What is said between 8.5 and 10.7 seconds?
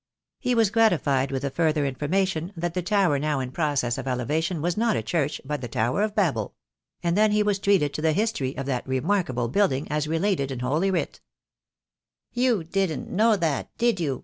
of that remarkable building as related in